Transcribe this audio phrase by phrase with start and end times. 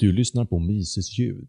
[0.00, 1.48] Du lyssnar på Mises ljud.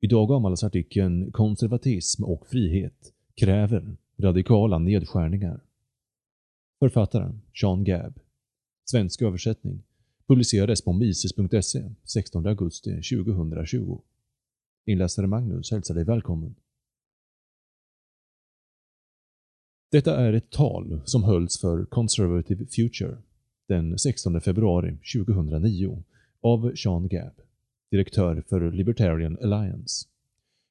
[0.00, 5.64] Idag avhandlas artikeln “Konservatism och frihet kräver radikala nedskärningar”.
[6.78, 8.20] Författaren Sean Gabb.
[8.84, 9.82] Svensk översättning.
[10.26, 14.00] Publicerades på mises.se 16 augusti 2020.
[14.86, 16.54] Inläsare Magnus hälsar dig välkommen.
[19.90, 23.18] Detta är ett tal som hölls för Conservative Future
[23.68, 26.02] den 16 februari 2009
[26.40, 27.45] av Sean Gabb
[27.96, 30.08] direktör för Libertarian Alliance.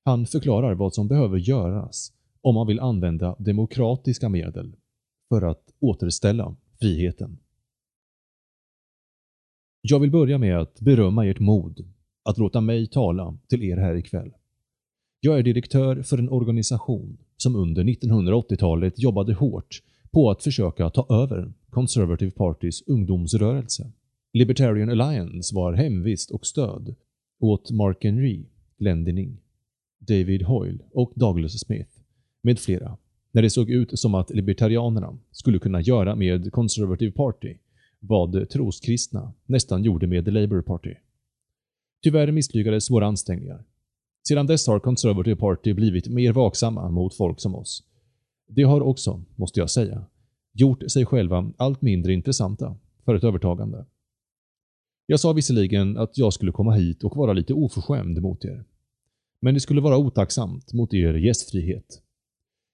[0.04, 4.76] Han förklarar vad som behöver göras om man vill använda demokratiska medel
[5.30, 7.38] för att återställa friheten.
[9.82, 11.86] Jag vill börja med att berömma ert mod
[12.24, 14.32] att låta mig tala till er här ikväll.
[15.20, 21.24] Jag är direktör för en organisation som under 1980-talet jobbade hårt på att försöka ta
[21.24, 23.92] över Conservative Partys ungdomsrörelse.
[24.34, 26.96] Libertarian Alliance var hemvist och stöd
[27.40, 28.46] åt Mark Henry,
[28.78, 29.38] Glenn Denning,
[30.00, 31.92] David Hoyle och Douglas Smith
[32.42, 32.98] med flera
[33.32, 37.56] när det såg ut som att libertarianerna skulle kunna göra med Conservative Party
[38.00, 40.94] vad troskristna nästan gjorde med Labour Party.
[42.04, 43.64] Tyvärr misslyckades våra ansträngningar.
[44.28, 47.84] Sedan dess har Conservative Party blivit mer vaksamma mot folk som oss.
[48.48, 50.06] De har också, måste jag säga,
[50.54, 53.86] gjort sig själva allt mindre intressanta för ett övertagande.
[55.06, 58.66] Jag sa visserligen att jag skulle komma hit och vara lite oförskämd mot er.
[59.40, 62.02] Men det skulle vara otacksamt mot er gästfrihet.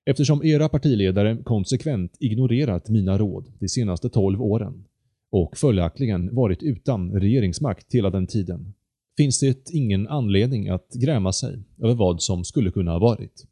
[0.05, 4.83] Eftersom era partiledare konsekvent ignorerat mina råd de senaste 12 åren
[5.31, 8.73] och följaktligen varit utan regeringsmakt hela den tiden,
[9.17, 13.45] finns det ingen anledning att gräma sig över vad som skulle kunna ha varit.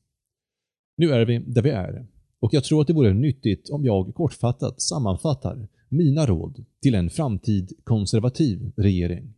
[0.98, 2.08] Nu är vi där vi är
[2.40, 7.10] och jag tror att det vore nyttigt om jag kortfattat sammanfattar mina råd till en
[7.10, 9.34] framtid konservativ regering.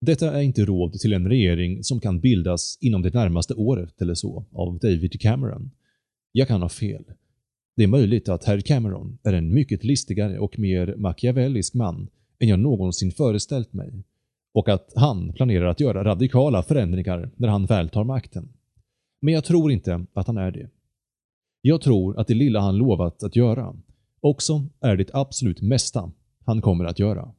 [0.00, 4.14] Detta är inte råd till en regering som kan bildas inom det närmaste året eller
[4.14, 5.70] så av David Cameron.
[6.32, 7.04] Jag kan ha fel.
[7.76, 12.48] Det är möjligt att herr Cameron är en mycket listigare och mer machiavellisk man än
[12.48, 14.04] jag någonsin föreställt mig
[14.52, 18.48] och att han planerar att göra radikala förändringar när han väl tar makten.
[19.20, 20.70] Men jag tror inte att han är det.
[21.60, 23.76] Jag tror att det lilla han lovat att göra
[24.20, 26.12] också är det absolut mesta
[26.44, 27.32] han kommer att göra.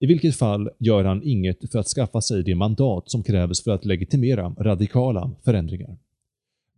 [0.00, 3.70] I vilket fall gör han inget för att skaffa sig det mandat som krävs för
[3.70, 5.98] att legitimera radikala förändringar.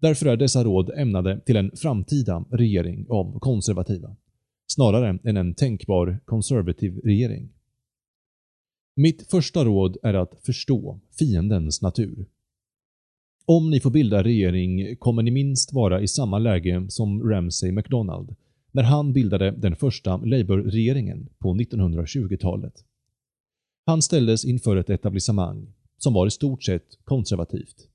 [0.00, 4.16] Därför är dessa råd ämnade till en framtida regering av konservativa,
[4.66, 7.48] snarare än en tänkbar konservativ regering.
[8.97, 12.26] Mitt första råd är att förstå fiendens natur.
[13.47, 18.34] Om ni får bilda regering kommer ni minst vara i samma läge som Ramsay MacDonald
[18.75, 22.85] när han bildade den första Labour-regeringen på 1920-talet.
[23.87, 27.89] Han ställdes inför ett etablissemang som var i stort sett konservativt.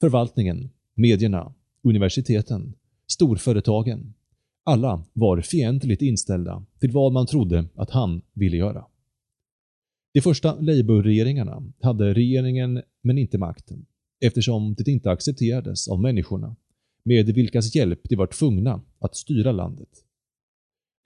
[0.00, 2.74] Förvaltningen, medierna, universiteten,
[3.06, 4.14] storföretagen,
[4.64, 8.84] alla var fientligt inställda till vad man trodde att han ville göra.
[10.14, 13.86] De första Labour-regeringarna hade regeringen men inte makten
[14.20, 16.56] eftersom det inte accepterades av människorna
[17.02, 20.04] med vilkas hjälp de var tvungna att styra landet.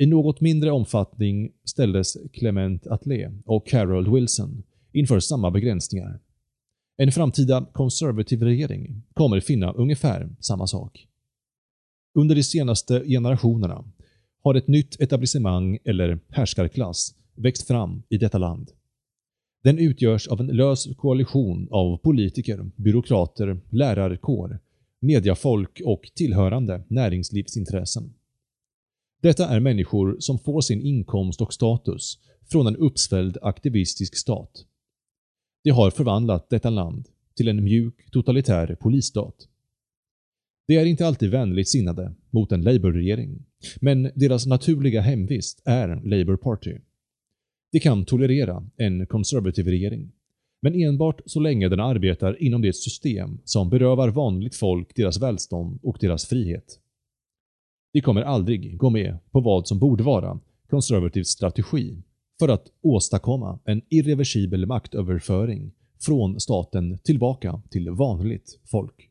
[0.03, 6.21] I något mindre omfattning ställdes Clement Attlee och Harold Wilson inför samma begränsningar.
[6.97, 11.07] En framtida konservativ regering kommer finna ungefär samma sak.
[12.15, 13.85] Under de senaste generationerna
[14.43, 18.71] har ett nytt etablissemang eller härskarklass växt fram i detta land.
[19.65, 24.59] Den utgörs av en lös koalition av politiker, byråkrater, lärarkår,
[25.01, 28.15] mediafolk och tillhörande näringslivsintressen.
[29.23, 32.19] Detta är människor som får sin inkomst och status
[32.51, 34.51] från en uppsvälld aktivistisk stat.
[35.65, 39.35] De har förvandlat detta land till en mjuk totalitär polisstat.
[40.67, 43.45] De är inte alltid vänligt sinnade mot en Labour-regering,
[43.81, 46.79] men deras naturliga hemvist är Labour Party.
[47.73, 50.13] De kan tolerera en konservativ regering,
[50.63, 55.81] men enbart så länge den arbetar inom det system som berövar vanligt folk deras välstånd
[55.83, 56.82] och deras frihet.
[57.93, 60.41] Vi kommer aldrig gå med på vad som borde vara
[60.71, 62.03] konservativ strategi
[62.39, 69.09] för att åstadkomma en irreversibel maktöverföring från staten tillbaka till vanligt folk.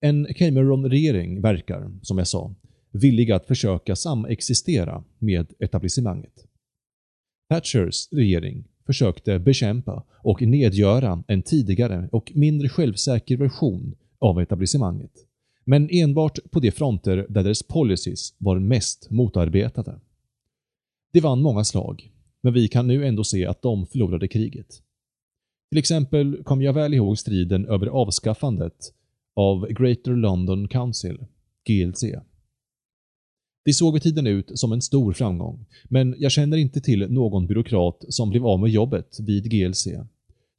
[0.00, 2.54] En Cameron-regering verkar, som jag sa,
[2.92, 6.46] villig att försöka samexistera med etablissemanget.
[7.48, 15.23] Thatchers regering försökte bekämpa och nedgöra en tidigare och mindre självsäker version av etablissemanget
[15.64, 20.00] men enbart på de fronter där deras policies var mest motarbetade.
[21.12, 24.82] De vann många slag, men vi kan nu ändå se att de förlorade kriget.
[25.70, 28.92] Till exempel kommer jag väl ihåg striden över avskaffandet
[29.34, 31.18] av Greater London Council,
[31.68, 32.04] GLC.
[33.64, 37.46] Det såg vid tiden ut som en stor framgång, men jag känner inte till någon
[37.46, 39.88] byråkrat som blev av med jobbet vid GLC,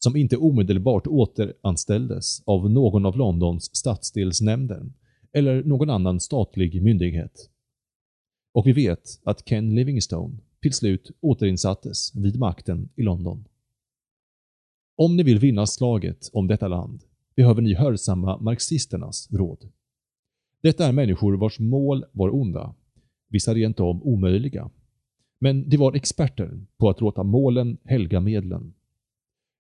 [0.06, 4.92] som inte omedelbart återanställdes av någon av Londons stadsdelsnämnder
[5.34, 7.50] eller någon annan statlig myndighet.
[8.54, 13.46] Och vi vet att Ken Livingstone till slut återinsattes vid makten i London.
[14.96, 17.04] Om ni vill vinna slaget om detta land
[17.36, 19.70] behöver ni hörsamma marxisternas råd.
[20.62, 22.76] Detta är människor vars mål var onda,
[23.30, 24.70] vissa rent om omöjliga.
[25.40, 28.74] Men de var experter på att låta målen helga medlen.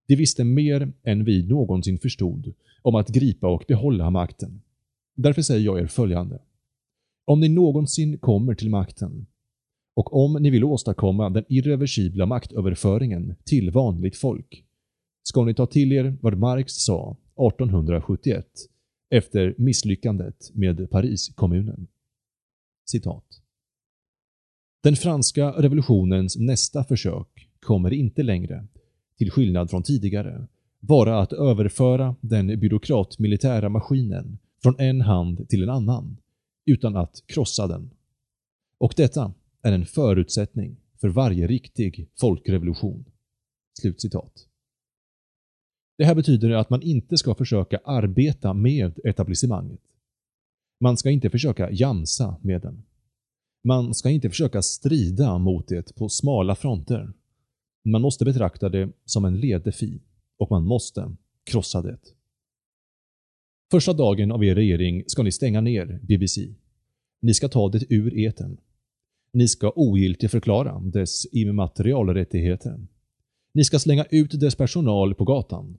[0.07, 4.61] De visste mer än vi någonsin förstod om att gripa och behålla makten.
[5.15, 6.39] Därför säger jag er följande.
[7.25, 9.25] Om ni någonsin kommer till makten
[9.93, 14.63] och om ni vill åstadkomma den irreversibla maktöverföringen till vanligt folk
[15.23, 18.47] ska ni ta till er vad Marx sa 1871
[19.09, 21.87] efter misslyckandet med Pariskommunen.
[22.85, 23.41] Citat.
[24.83, 28.67] Den franska revolutionens nästa försök kommer inte längre,
[29.17, 30.47] till skillnad från tidigare,
[30.79, 36.17] vara att överföra den byråkratmilitära maskinen från en hand till en annan,
[36.65, 37.89] utan att krossa den.
[38.77, 43.05] Och detta är en förutsättning för varje riktig folkrevolution.”
[43.81, 44.47] Slutcitat.
[45.97, 49.81] Det här betyder att man inte ska försöka arbeta med etablissemanget.
[50.79, 52.83] Man ska inte försöka jamsa med den.
[53.63, 57.13] Man ska inte försöka strida mot det på smala fronter.
[57.87, 60.01] Man måste betrakta det som en ledefi
[60.37, 61.97] och man måste krossa det.
[63.71, 66.55] Första dagen av er regering ska ni stänga ner BBC.
[67.21, 68.57] Ni ska ta det ur eten.
[69.33, 72.87] Ni ska ogiltigförklara dess immaterialrättigheter.
[73.53, 75.77] Ni ska slänga ut dess personal på gatan.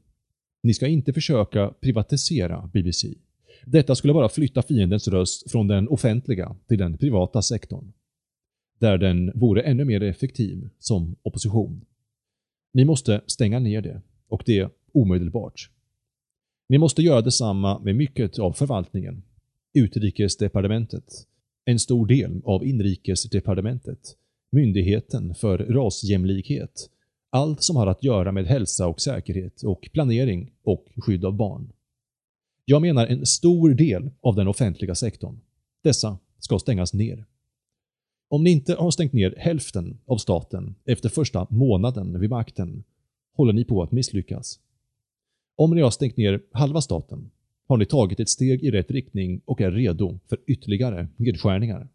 [0.63, 3.15] Ni ska inte försöka privatisera BBC.
[3.65, 7.93] Detta skulle bara flytta fiendens röst från den offentliga till den privata sektorn.
[8.79, 11.85] Där den vore ännu mer effektiv som opposition.
[12.77, 15.71] Ni måste stänga ner det, och det omedelbart.
[16.69, 19.23] Ni måste göra detsamma med mycket av förvaltningen.
[19.75, 21.27] Utrikesdepartementet,
[21.65, 24.17] en stor del av inrikesdepartementet,
[24.51, 26.91] Myndigheten för rasjämlikhet,
[27.31, 31.73] allt som har att göra med hälsa och säkerhet och planering och skydd av barn.
[32.65, 35.41] Jag menar en stor del av den offentliga sektorn.
[35.83, 37.25] Dessa ska stängas ner.
[38.29, 42.85] Om ni inte har stängt ner hälften av staten efter första månaden vid makten
[43.37, 44.61] håller ni på att misslyckas.
[45.57, 47.31] Om ni har stängt ner halva staten
[47.69, 51.89] har ni tagit ett steg i rätt riktning och är redo för ytterligare nedskärningar.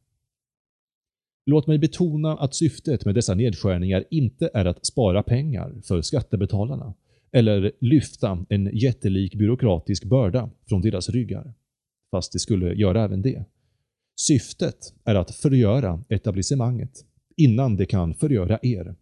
[1.46, 6.94] Låt mig betona att syftet med dessa nedskärningar inte är att spara pengar för skattebetalarna
[7.32, 11.54] eller lyfta en jättelik byråkratisk börda från deras ryggar.
[12.12, 13.46] Fast det skulle göra även det.
[14.16, 17.06] Syftet är att förgöra etablissemanget
[17.38, 18.96] innan det kan förgöra er.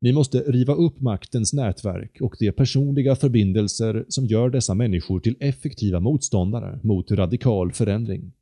[0.00, 5.36] Ni måste riva upp maktens nätverk och de personliga förbindelser som gör dessa människor till
[5.40, 8.32] effektiva motståndare mot radikal förändring.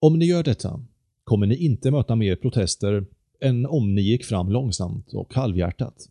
[0.00, 0.84] Om ni gör detta
[1.24, 3.06] kommer ni inte möta mer protester
[3.40, 6.08] än om ni gick fram långsamt och halvhjärtat.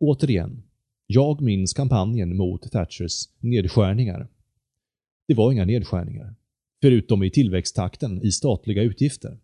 [0.00, 0.62] Återigen,
[1.06, 4.28] jag minns kampanjen mot Thatchers nedskärningar.
[5.28, 6.34] Det var inga nedskärningar,
[6.82, 9.38] förutom i tillväxttakten i statliga utgifter.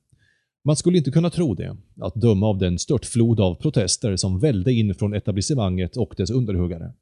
[0.64, 4.73] Man skulle inte kunna tro det, att döma av den störtflod av protester som vällde
[4.73, 6.93] in från etablissemanget och dess underhuggare.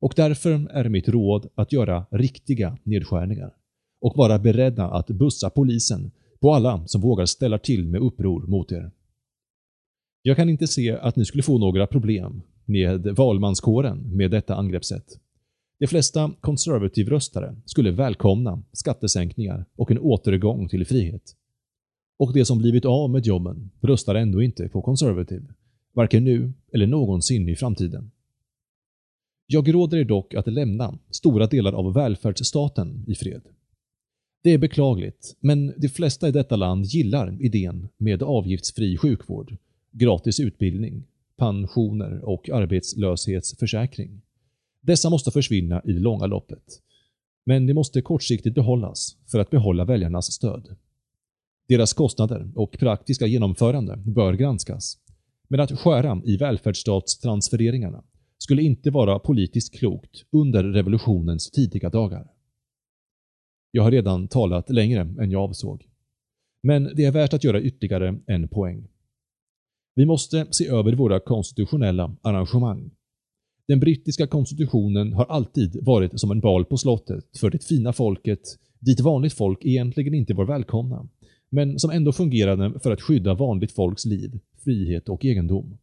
[0.00, 3.54] Och därför är mitt råd att göra riktiga nedskärningar
[4.00, 8.72] och vara beredda att bussa polisen på alla som vågar ställa till med uppror mot
[8.72, 8.90] er.
[10.22, 15.20] Jag kan inte se att ni skulle få några problem med valmanskåren med detta angreppssätt.
[15.78, 21.36] De flesta konservativröstare skulle välkomna skattesänkningar och en återgång till frihet.
[22.18, 25.52] Och de som blivit av med jobben röstar ändå inte på konservativ,
[25.92, 28.10] varken nu eller någonsin i framtiden.
[29.46, 33.42] Jag råder er dock att lämna stora delar av välfärdsstaten i fred.
[34.42, 39.56] Det är beklagligt, men de flesta i detta land gillar idén med avgiftsfri sjukvård,
[39.90, 41.04] gratis utbildning,
[41.36, 44.22] pensioner och arbetslöshetsförsäkring.
[44.86, 46.82] Dessa måste försvinna i det långa loppet.
[47.46, 50.76] Men de måste kortsiktigt behållas för att behålla väljarnas stöd.
[51.68, 54.98] Deras kostnader och praktiska genomförande bör granskas.
[55.48, 58.04] Men att skära i välfärdsstatstransfereringarna
[58.38, 62.30] skulle inte vara politiskt klokt under revolutionens tidiga dagar.
[63.70, 65.88] Jag har redan talat längre än jag avsåg.
[66.62, 68.88] Men det är värt att göra ytterligare en poäng.
[69.94, 72.90] Vi måste se över våra konstitutionella arrangemang.
[73.68, 78.40] Den brittiska konstitutionen har alltid varit som en bal på slottet för det fina folket,
[78.78, 81.08] dit vanligt folk egentligen inte var välkomna,
[81.48, 85.78] men som ändå fungerade för att skydda vanligt folks liv, frihet och egendom.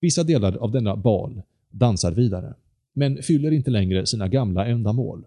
[0.00, 2.54] Vissa delar av denna bal dansar vidare,
[2.92, 5.24] men fyller inte längre sina gamla ändamål.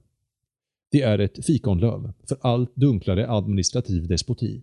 [0.91, 4.61] Det är ett fikonlöv för allt dunklare administrativ despoti.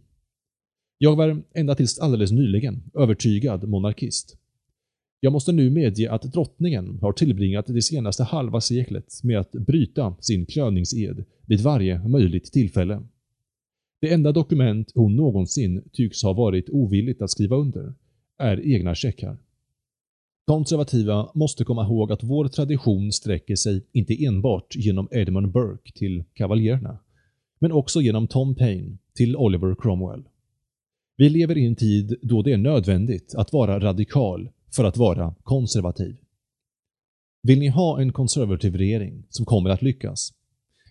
[0.98, 4.36] Jag var ända tills alldeles nyligen övertygad monarkist.
[5.24, 10.16] Jag måste nu medge att drottningen har tillbringat det senaste halva seklet med att bryta
[10.20, 13.02] sin klöningsed vid varje möjligt tillfälle.
[14.00, 17.94] Det enda dokument hon någonsin tycks ha varit ovilligt att skriva under
[18.38, 19.36] är egna checkar.
[20.46, 26.24] Konservativa måste komma ihåg att vår tradition sträcker sig inte enbart genom Edmund Burke till
[26.34, 26.98] kavaljerna,
[27.58, 30.22] men också genom Tom Paine till Oliver Cromwell.
[31.16, 35.34] Vi lever i en tid då det är nödvändigt att vara radikal för att vara
[35.42, 36.16] konservativ.
[37.42, 40.32] Vill ni ha en konservativ regering som kommer att lyckas?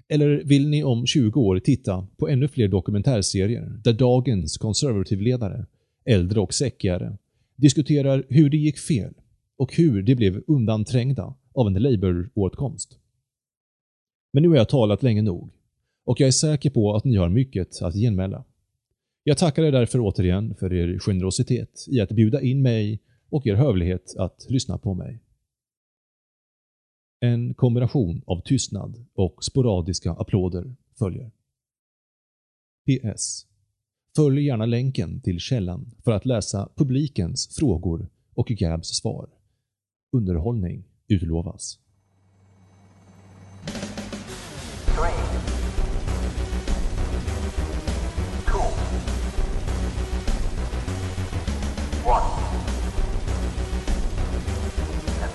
[0.08, 5.66] Eller vill ni om 20 år titta på ännu fler dokumentärserier där dagens konservativledare,
[6.06, 7.18] äldre och säckigare,
[7.56, 9.14] diskuterar hur det gick fel
[9.58, 13.00] och hur de blev undanträngda av en Labour-åtkomst?
[14.34, 15.52] Men nu har jag talat länge nog
[16.06, 18.44] och jag är säker på att ni har mycket att genmäla.
[19.24, 23.00] Jag tackar er därför återigen för er generositet i att bjuda in mig
[23.34, 25.20] och er hövlighet att lyssna på mig.
[27.20, 31.32] En kombination av tystnad och sporadiska applåder följer.
[32.86, 33.48] PS.
[34.16, 39.30] Följ gärna länken till källan för att läsa publikens frågor och Gabs svar.
[40.12, 41.80] Underhållning utlovas.